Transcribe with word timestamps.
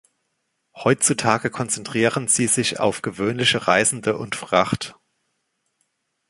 Heutzutage 0.75 1.51
konzentrieren 1.51 2.27
sie 2.27 2.47
sich 2.47 2.79
auf 2.79 3.03
gewöhnliche 3.03 3.67
Reisende 3.67 4.17
und 4.17 4.33
Fracht. 4.35 4.95